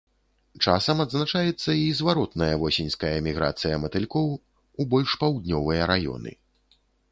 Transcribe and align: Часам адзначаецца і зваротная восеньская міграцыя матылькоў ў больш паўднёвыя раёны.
Часам 0.69 1.01
адзначаецца 1.03 1.71
і 1.79 1.83
зваротная 1.99 2.47
восеньская 2.65 3.13
міграцыя 3.29 3.75
матылькоў 3.85 4.27
ў 4.33 4.81
больш 4.95 5.09
паўднёвыя 5.25 5.81
раёны. 5.95 6.31